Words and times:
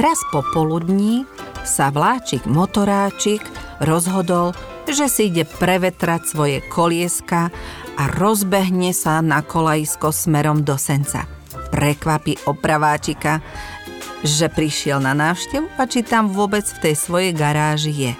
Raz 0.00 0.24
popoludní 0.32 1.28
sa 1.68 1.92
vláčik 1.92 2.48
motoráčik 2.48 3.44
rozhodol, 3.84 4.56
že 4.88 5.04
si 5.04 5.28
ide 5.28 5.44
prevetrať 5.44 6.32
svoje 6.32 6.58
kolieska 6.64 7.52
a 8.00 8.02
rozbehne 8.08 8.96
sa 8.96 9.20
na 9.20 9.44
kolajisko 9.44 10.08
smerom 10.08 10.64
do 10.64 10.80
senca. 10.80 11.28
Prekvapí 11.68 12.40
opraváčika, 12.48 13.44
že 14.24 14.48
prišiel 14.48 14.96
na 14.96 15.12
návštevu 15.12 15.68
a 15.76 15.84
či 15.84 16.00
tam 16.00 16.32
vôbec 16.32 16.64
v 16.64 16.88
tej 16.88 16.94
svojej 16.96 17.32
garáži 17.36 17.92
je. 17.92 18.12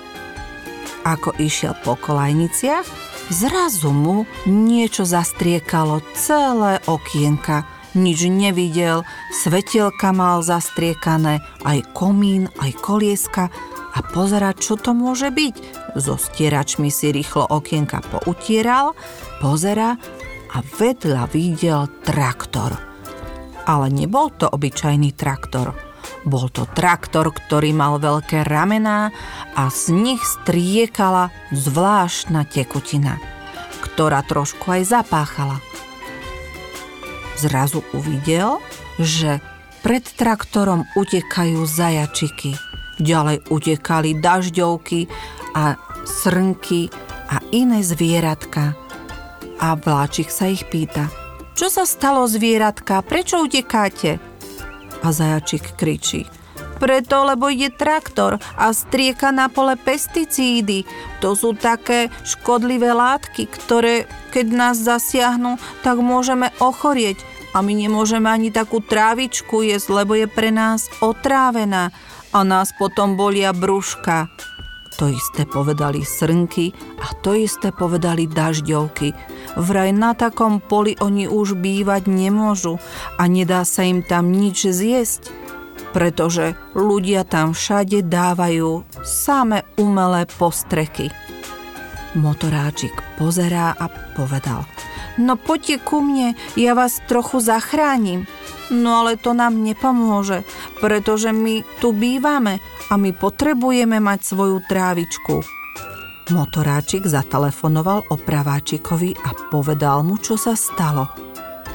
Ako 1.08 1.32
išiel 1.40 1.72
po 1.80 1.96
kolajniciach, 1.96 2.84
zrazu 3.32 3.96
mu 3.96 4.28
niečo 4.44 5.08
zastriekalo 5.08 6.04
celé 6.12 6.84
okienka. 6.84 7.64
Nič 7.92 8.24
nevidel, 8.24 9.04
svetielka 9.44 10.16
mal 10.16 10.40
zastriekané, 10.40 11.44
aj 11.60 11.78
komín, 11.92 12.48
aj 12.56 12.72
kolieska 12.80 13.52
a 13.92 13.98
pozerať, 14.00 14.64
čo 14.64 14.74
to 14.80 14.96
môže 14.96 15.28
byť. 15.28 15.56
So 16.00 16.16
stieračmi 16.16 16.88
si 16.88 17.12
rýchlo 17.12 17.44
okienka 17.52 18.00
poutieral, 18.00 18.96
pozera 19.44 20.00
a 20.52 20.58
vedľa 20.64 21.28
videl 21.28 21.84
traktor. 22.00 22.80
Ale 23.68 23.92
nebol 23.92 24.32
to 24.32 24.48
obyčajný 24.48 25.12
traktor. 25.12 25.76
Bol 26.24 26.48
to 26.48 26.64
traktor, 26.72 27.28
ktorý 27.28 27.76
mal 27.76 28.00
veľké 28.00 28.48
ramená 28.48 29.12
a 29.52 29.68
z 29.68 29.92
nich 29.92 30.22
striekala 30.24 31.28
zvláštna 31.52 32.48
tekutina, 32.48 33.20
ktorá 33.84 34.24
trošku 34.24 34.64
aj 34.80 34.82
zapáchala. 34.88 35.60
Zrazu 37.42 37.82
uvidel, 37.90 38.62
že 39.02 39.42
pred 39.82 40.06
traktorom 40.06 40.86
utekajú 40.94 41.66
zajačiky– 41.66 42.54
Ďalej 43.02 43.48
utekali 43.48 44.20
dažďovky 44.20 45.08
a 45.56 45.74
srnky 46.04 46.92
a 47.32 47.42
iné 47.50 47.80
zvieratka. 47.80 48.76
A 49.62 49.74
vláčik 49.78 50.28
sa 50.28 50.50
ich 50.50 50.66
pýta, 50.70 51.10
čo 51.54 51.70
sa 51.70 51.86
stalo 51.86 52.26
zvieratka, 52.26 53.02
prečo 53.06 53.38
utekáte? 53.42 54.18
A 55.02 55.08
zajačik 55.10 55.78
kričí, 55.78 56.26
preto, 56.82 57.22
lebo 57.22 57.46
ide 57.46 57.70
traktor 57.70 58.42
a 58.58 58.74
strieka 58.74 59.30
na 59.30 59.46
pole 59.46 59.78
pesticídy. 59.78 60.82
To 61.22 61.38
sú 61.38 61.54
také 61.54 62.10
škodlivé 62.26 62.90
látky, 62.90 63.46
ktoré 63.46 64.10
keď 64.34 64.46
nás 64.50 64.76
zasiahnu, 64.82 65.62
tak 65.86 66.02
môžeme 66.02 66.50
ochorieť 66.58 67.22
a 67.52 67.60
my 67.60 67.72
nemôžeme 67.76 68.28
ani 68.28 68.48
takú 68.48 68.80
trávičku 68.80 69.60
jesť, 69.64 70.02
lebo 70.02 70.16
je 70.16 70.26
pre 70.28 70.48
nás 70.48 70.88
otrávená 71.04 71.92
a 72.32 72.38
nás 72.44 72.72
potom 72.80 73.14
bolia 73.14 73.52
brúška. 73.52 74.32
To 75.00 75.08
isté 75.08 75.48
povedali 75.48 76.04
srnky 76.04 76.72
a 77.00 77.16
to 77.24 77.32
isté 77.32 77.72
povedali 77.72 78.28
dažďovky. 78.28 79.16
Vraj 79.56 79.90
na 79.92 80.12
takom 80.12 80.60
poli 80.60 80.96
oni 81.00 81.24
už 81.28 81.56
bývať 81.56 82.08
nemôžu 82.08 82.76
a 83.16 83.24
nedá 83.24 83.64
sa 83.64 83.88
im 83.88 84.04
tam 84.04 84.32
nič 84.32 84.68
zjesť, 84.68 85.32
pretože 85.96 86.56
ľudia 86.76 87.24
tam 87.24 87.56
všade 87.56 88.04
dávajú 88.04 88.84
same 89.00 89.64
umelé 89.80 90.28
postreky. 90.28 91.08
Motoráčik 92.12 92.92
pozerá 93.16 93.72
a 93.72 93.88
povedal– 94.12 94.68
No 95.20 95.36
poďte 95.36 95.82
ku 95.84 96.00
mne, 96.00 96.32
ja 96.56 96.72
vás 96.72 97.04
trochu 97.04 97.42
zachránim. 97.44 98.24
No 98.72 99.04
ale 99.04 99.20
to 99.20 99.36
nám 99.36 99.60
nepomôže, 99.60 100.48
pretože 100.80 101.28
my 101.28 101.60
tu 101.82 101.92
bývame 101.92 102.56
a 102.88 102.96
my 102.96 103.12
potrebujeme 103.12 104.00
mať 104.00 104.20
svoju 104.24 104.64
trávičku. 104.64 105.44
Motoráčik 106.32 107.04
zatelefonoval 107.04 108.08
opraváčikovi 108.08 109.12
a 109.20 109.36
povedal 109.52 110.00
mu, 110.06 110.16
čo 110.16 110.40
sa 110.40 110.56
stalo. 110.56 111.10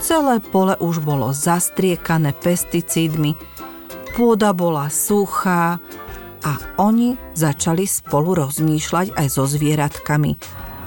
Celé 0.02 0.42
pole 0.42 0.74
už 0.82 1.04
bolo 1.04 1.30
zastriekané 1.36 2.34
pesticídmi, 2.34 3.38
pôda 4.18 4.54
bola 4.54 4.90
suchá 4.90 5.78
a 6.42 6.54
oni 6.82 7.18
začali 7.34 7.86
spolu 7.86 8.46
rozmýšľať 8.46 9.14
aj 9.14 9.28
so 9.30 9.46
zvieratkami, 9.50 10.38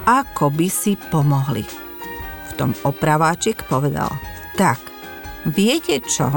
ako 0.06 0.50
by 0.54 0.68
si 0.70 0.94
pomohli. 1.10 1.89
V 2.60 2.68
tom 2.68 2.76
opraváčik 2.84 3.64
povedal, 3.72 4.12
tak, 4.52 4.76
Viete 5.48 6.04
čo? 6.04 6.28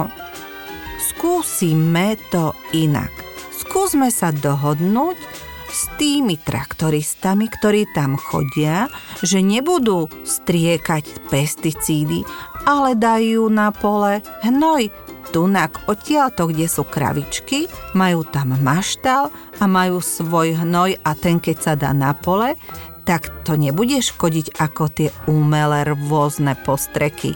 Skúsime 1.12 2.16
to 2.32 2.56
inak. 2.72 3.12
Skúsme 3.52 4.08
sa 4.08 4.32
dohodnúť 4.32 5.20
s 5.68 5.92
tými 6.00 6.40
traktoristami, 6.40 7.52
ktorí 7.52 7.92
tam 7.92 8.16
chodia, 8.16 8.88
že 9.20 9.44
nebudú 9.44 10.08
striekať 10.24 11.28
pesticídy, 11.28 12.24
ale 12.64 12.96
dajú 12.96 13.52
na 13.52 13.76
pole 13.76 14.24
hnoj. 14.48 14.88
Tunak 15.36 15.84
odtiaľto, 15.92 16.48
kde 16.48 16.72
sú 16.72 16.88
kravičky, 16.88 17.68
majú 17.92 18.24
tam 18.24 18.56
maštal 18.64 19.34
a 19.60 19.66
majú 19.68 20.00
svoj 20.00 20.64
hnoj 20.64 20.96
a 21.04 21.12
ten 21.18 21.44
keď 21.44 21.58
sa 21.60 21.74
dá 21.76 21.92
na 21.92 22.16
pole, 22.16 22.56
tak 23.04 23.44
to 23.44 23.60
nebude 23.60 24.00
škodiť 24.00 24.56
ako 24.60 24.84
tie 24.92 25.10
umelé 25.28 25.88
rôzne 25.88 26.56
postreky. 26.64 27.36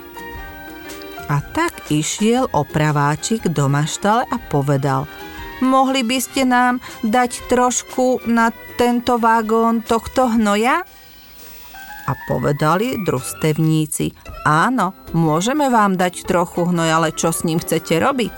A 1.27 1.43
tak 1.43 1.91
išiel 1.91 2.47
opraváčik 2.55 3.51
do 3.51 3.67
maštale 3.67 4.23
a 4.31 4.37
povedal 4.47 5.03
Mohli 5.59 6.05
by 6.07 6.17
ste 6.23 6.47
nám 6.47 6.79
dať 7.03 7.51
trošku 7.51 8.23
na 8.29 8.53
tento 8.79 9.19
vagón 9.19 9.83
tohto 9.83 10.31
hnoja? 10.31 10.85
A 12.07 12.11
povedali 12.31 12.95
družstevníci 13.03 14.15
Áno, 14.47 14.95
môžeme 15.11 15.67
vám 15.67 15.99
dať 15.99 16.23
trochu 16.23 16.63
hnoj, 16.71 16.87
ale 16.87 17.09
čo 17.11 17.35
s 17.35 17.43
ním 17.43 17.59
chcete 17.59 17.99
robiť? 17.99 18.35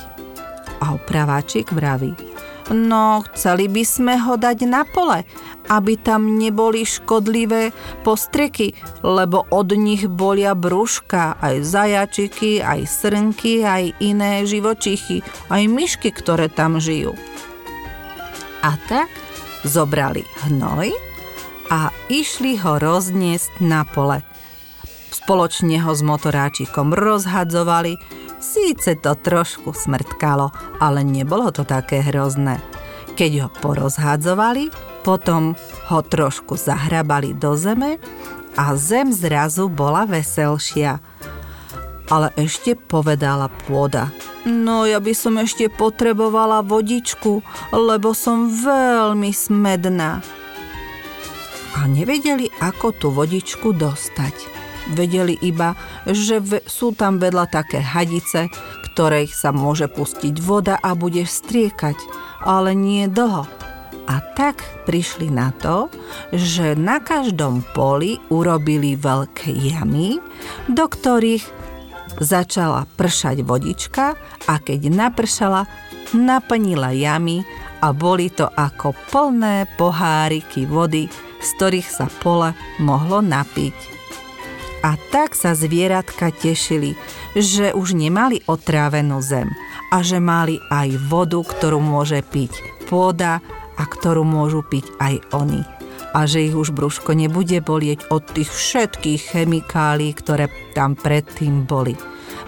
A 0.81 0.97
opraváčik 0.97 1.69
vraví 1.69 2.28
No, 2.69 3.25
chceli 3.33 3.65
by 3.65 3.81
sme 3.81 4.13
ho 4.21 4.37
dať 4.37 4.69
na 4.69 4.85
pole, 4.85 5.25
aby 5.73 5.97
tam 5.97 6.37
neboli 6.37 6.85
škodlivé 6.85 7.73
postreky, 8.05 8.77
lebo 9.01 9.49
od 9.49 9.73
nich 9.73 10.05
bolia 10.05 10.53
brúška, 10.53 11.41
aj 11.41 11.65
zajačiky, 11.65 12.61
aj 12.61 12.85
srnky, 12.85 13.65
aj 13.65 13.97
iné 13.97 14.45
živočichy, 14.45 15.25
aj 15.49 15.63
myšky, 15.65 16.13
ktoré 16.13 16.45
tam 16.45 16.77
žijú. 16.77 17.17
A 18.61 18.77
tak 18.85 19.09
zobrali 19.65 20.21
hnoj 20.45 20.93
a 21.73 21.89
išli 22.05 22.53
ho 22.61 22.77
rozniesť 22.77 23.65
na 23.65 23.81
pole. 23.81 24.21
Spoločne 25.09 25.81
ho 25.81 25.93
s 25.93 26.05
motoráčikom 26.05 26.93
rozhadzovali, 26.93 27.97
Síce 28.39 28.95
to 28.95 29.19
trošku 29.19 29.75
smrtkalo, 29.75 30.49
ale 30.79 31.03
nebolo 31.03 31.51
to 31.51 31.67
také 31.67 31.99
hrozné. 31.99 32.63
Keď 33.19 33.31
ho 33.43 33.49
porozhádzovali, 33.59 34.71
potom 35.03 35.59
ho 35.91 35.99
trošku 35.99 36.55
zahrabali 36.55 37.35
do 37.35 37.59
zeme 37.59 37.99
a 38.55 38.75
zem 38.79 39.11
zrazu 39.11 39.67
bola 39.67 40.07
veselšia. 40.07 41.03
Ale 42.09 42.33
ešte 42.39 42.73
povedala 42.73 43.51
pôda. 43.67 44.09
No 44.47 44.87
ja 44.87 45.03
by 45.03 45.13
som 45.13 45.35
ešte 45.37 45.67
potrebovala 45.67 46.63
vodičku, 46.63 47.43
lebo 47.75 48.15
som 48.15 48.49
veľmi 48.49 49.29
smedná. 49.35 50.23
A 51.77 51.79
nevedeli, 51.85 52.49
ako 52.63 52.87
tú 52.95 53.07
vodičku 53.13 53.75
dostať. 53.75 54.58
Vedeli 54.93 55.37
iba, 55.45 55.77
že 56.09 56.41
sú 56.65 56.97
tam 56.97 57.21
vedľa 57.21 57.45
také 57.49 57.77
hadice, 57.77 58.49
ktorej 58.91 59.29
sa 59.29 59.53
môže 59.53 59.85
pustiť 59.87 60.35
voda 60.41 60.75
a 60.81 60.97
bude 60.97 61.23
striekať, 61.23 61.95
ale 62.43 62.73
nie 62.73 63.05
dlho. 63.07 63.45
A 64.09 64.15
tak 64.33 64.65
prišli 64.89 65.29
na 65.29 65.53
to, 65.53 65.85
že 66.33 66.73
na 66.73 66.97
každom 66.97 67.61
poli 67.77 68.17
urobili 68.33 68.97
veľké 68.97 69.53
jamy, 69.53 70.17
do 70.65 70.89
ktorých 70.89 71.45
začala 72.17 72.89
pršať 72.97 73.45
vodička 73.45 74.17
a 74.49 74.53
keď 74.57 74.89
napršala, 74.89 75.69
naplnila 76.17 76.89
jamy 76.89 77.45
a 77.85 77.93
boli 77.93 78.33
to 78.33 78.49
ako 78.49 78.97
plné 79.13 79.69
poháriky 79.77 80.65
vody, 80.65 81.05
z 81.39 81.49
ktorých 81.55 81.89
sa 81.93 82.09
pole 82.09 82.51
mohlo 82.81 83.21
napiť. 83.21 83.98
A 84.79 84.95
tak 85.11 85.35
sa 85.35 85.51
zvieratka 85.55 86.31
tešili, 86.31 86.95
že 87.35 87.75
už 87.75 87.95
nemali 87.95 88.39
otrávenú 88.47 89.19
zem 89.19 89.51
a 89.91 89.99
že 89.99 90.23
mali 90.23 90.63
aj 90.71 90.95
vodu, 91.11 91.41
ktorú 91.43 91.83
môže 91.83 92.23
piť 92.23 92.55
pôda 92.87 93.43
a 93.75 93.83
ktorú 93.83 94.23
môžu 94.23 94.63
piť 94.63 94.87
aj 95.03 95.15
oni. 95.35 95.61
A 96.15 96.25
že 96.25 96.49
ich 96.49 96.55
už 96.57 96.73
brúško 96.73 97.13
nebude 97.13 97.61
bolieť 97.61 98.09
od 98.09 98.25
tých 98.25 98.49
všetkých 98.49 99.35
chemikálií, 99.35 100.15
ktoré 100.17 100.49
tam 100.73 100.97
predtým 100.97 101.69
boli. 101.69 101.93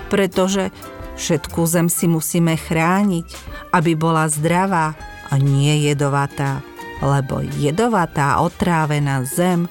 Pretože 0.10 0.74
Všetku 1.22 1.70
zem 1.70 1.86
si 1.86 2.10
musíme 2.10 2.58
chrániť, 2.58 3.30
aby 3.78 3.94
bola 3.94 4.26
zdravá 4.26 4.98
a 5.30 5.38
nie 5.38 5.86
jedovatá, 5.86 6.66
lebo 6.98 7.46
jedovatá 7.46 8.42
otrávená 8.42 9.22
zem 9.22 9.70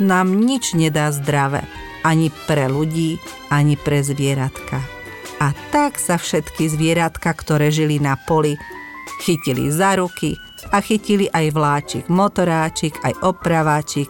nám 0.00 0.32
nič 0.32 0.72
nedá 0.72 1.12
zdravé, 1.12 1.68
ani 2.06 2.30
pre 2.46 2.70
ľudí, 2.70 3.18
ani 3.50 3.74
pre 3.74 4.06
zvieratka. 4.06 4.78
A 5.42 5.50
tak 5.74 5.98
sa 5.98 6.14
všetky 6.16 6.70
zvieratka, 6.70 7.34
ktoré 7.34 7.74
žili 7.74 7.98
na 7.98 8.14
poli, 8.14 8.54
chytili 9.26 9.68
za 9.74 9.98
ruky 9.98 10.38
a 10.70 10.78
chytili 10.78 11.26
aj 11.34 11.46
vláčik, 11.50 12.04
motoráčik, 12.06 12.94
aj 13.02 13.14
opraváčik 13.26 14.08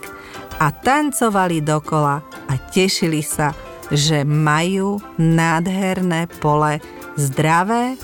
a 0.60 0.70
tancovali 0.70 1.64
dokola 1.64 2.20
a 2.46 2.54
tešili 2.70 3.24
sa, 3.24 3.56
že 3.90 4.22
majú 4.22 5.00
nádherné 5.18 6.28
pole 6.38 6.78
zdravé 7.16 7.96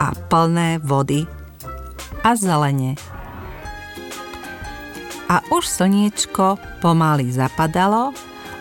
a 0.00 0.14
plné 0.32 0.80
vody 0.80 1.28
a 2.24 2.32
zelene. 2.36 2.96
A 5.30 5.44
už 5.54 5.62
slniečko 5.62 6.58
pomaly 6.82 7.30
zapadalo 7.30 8.10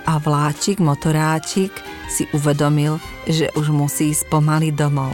a 0.09 0.17
vláčik, 0.17 0.81
motoráčik 0.81 1.69
si 2.09 2.25
uvedomil, 2.33 2.97
že 3.29 3.53
už 3.53 3.69
musí 3.69 4.09
ísť 4.09 4.25
pomaly 4.33 4.73
domov. 4.73 5.13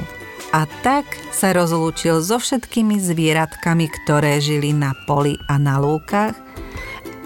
A 0.56 0.64
tak 0.88 1.04
sa 1.36 1.52
rozlúčil 1.52 2.24
so 2.24 2.40
všetkými 2.40 2.96
zvieratkami, 3.04 3.92
ktoré 3.92 4.40
žili 4.40 4.72
na 4.72 4.96
poli 5.04 5.36
a 5.52 5.60
na 5.60 5.84
lúkach 5.84 6.32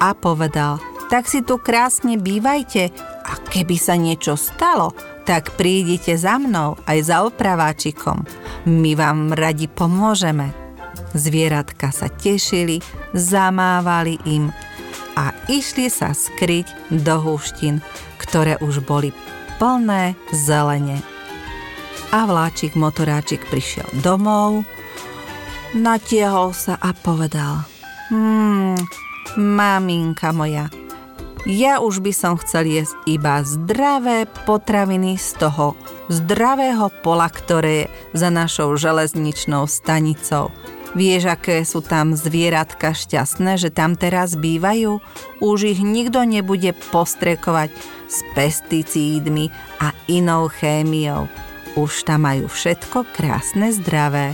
a 0.01 0.18
povedal, 0.18 0.81
tak 1.13 1.30
si 1.30 1.45
tu 1.45 1.62
krásne 1.62 2.18
bývajte 2.18 2.89
a 3.30 3.33
keby 3.54 3.77
sa 3.77 3.94
niečo 3.94 4.33
stalo, 4.33 4.98
tak 5.30 5.54
prídite 5.54 6.18
za 6.18 6.42
mnou 6.42 6.74
aj 6.89 6.98
za 7.06 7.22
opraváčikom. 7.22 8.25
My 8.65 8.98
vám 8.98 9.38
radi 9.38 9.69
pomôžeme. 9.69 10.50
Zvieratka 11.13 11.94
sa 11.94 12.10
tešili, 12.10 12.81
zamávali 13.13 14.18
im 14.25 14.50
a 15.19 15.36
išli 15.51 15.92
sa 15.92 16.16
skryť 16.16 16.95
do 16.95 17.19
húštin, 17.19 17.83
ktoré 18.24 18.56
už 18.63 18.80
boli 18.88 19.12
plné 19.60 20.16
zelene 20.31 21.04
a 22.16 22.24
vláčik 22.24 22.74
motoráčik 22.80 23.44
prišiel 23.51 23.86
domov, 24.00 24.63
natiehol 25.75 26.56
sa 26.56 26.80
a 26.80 26.95
povedal 26.95 27.68
Hmm, 28.10 28.74
maminka 29.38 30.33
moja, 30.33 30.74
ja 31.45 31.77
už 31.77 32.01
by 32.01 32.10
som 32.10 32.42
chcel 32.42 32.65
jesť 32.65 32.98
iba 33.06 33.45
zdravé 33.45 34.25
potraviny 34.50 35.13
z 35.22 35.38
toho 35.38 35.77
zdravého 36.10 36.89
pola, 37.06 37.30
ktoré 37.30 37.86
je 37.86 37.92
za 38.18 38.33
našou 38.33 38.74
železničnou 38.74 39.69
stanicou. 39.69 40.50
Vieš, 40.97 41.30
aké 41.30 41.62
sú 41.62 41.86
tam 41.86 42.18
zvieratka 42.18 42.97
šťastné, 42.97 43.62
že 43.62 43.69
tam 43.69 43.94
teraz 43.94 44.33
bývajú? 44.33 44.97
Už 45.38 45.77
ich 45.77 45.81
nikto 45.86 46.25
nebude 46.25 46.74
postrekovať 46.89 47.69
s 48.09 48.25
pesticídmi 48.33 49.53
a 49.86 49.94
inou 50.09 50.50
chémiou. 50.50 51.30
Už 51.77 52.09
tam 52.09 52.25
majú 52.25 52.50
všetko 52.50 53.06
krásne, 53.13 53.69
zdravé. 53.69 54.33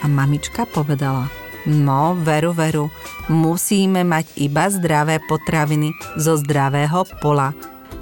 A 0.00 0.08
mamička 0.08 0.64
povedala, 0.64 1.28
no 1.68 2.16
veru, 2.16 2.56
veru, 2.56 2.88
musíme 3.28 4.00
mať 4.00 4.32
iba 4.40 4.72
zdravé 4.72 5.20
potraviny 5.28 5.92
zo 6.16 6.40
zdravého 6.40 7.04
pola. 7.20 7.52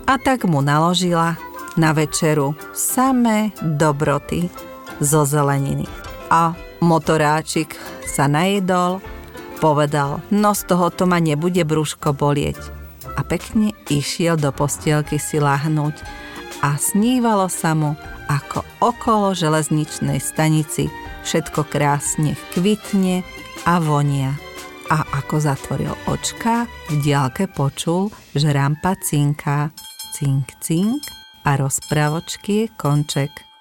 A 0.06 0.15
tak 0.23 0.47
mu 0.47 0.62
naložila 0.62 1.35
na 1.75 1.91
večeru 1.91 2.55
samé 2.71 3.50
dobroty 3.59 4.47
zo 5.03 5.26
zeleniny. 5.26 5.91
A 6.31 6.55
motoráčik 6.85 7.73
sa 8.05 8.29
najedol, 8.29 9.01
povedal, 9.65 10.21
no 10.29 10.53
z 10.53 10.69
tohoto 10.69 11.09
ma 11.09 11.17
nebude 11.19 11.65
brúško 11.65 12.13
bolieť. 12.13 12.61
A 13.17 13.25
pekne 13.25 13.73
išiel 13.89 14.37
do 14.37 14.53
postielky 14.53 15.17
si 15.17 15.41
lahnúť 15.41 15.97
a 16.61 16.77
snívalo 16.77 17.49
sa 17.49 17.73
mu, 17.73 17.97
ako 18.29 18.65
okolo 18.81 19.37
železničnej 19.37 20.21
stanici 20.21 20.89
všetko 21.25 21.69
krásne 21.69 22.37
kvitne 22.53 23.25
a 23.65 23.81
vonia. 23.81 24.37
A 24.93 25.01
ako 25.25 25.41
zatvoril 25.41 25.97
očka, 26.05 26.69
v 26.93 27.01
diálke 27.01 27.49
počul, 27.49 28.13
že 28.37 28.53
rampa 28.53 28.93
cinká. 29.01 29.73
Cink, 30.13 30.61
cink 30.61 31.01
a 31.49 31.57
rozpravočky 31.57 32.69
je 32.69 32.73
konček. 32.77 33.54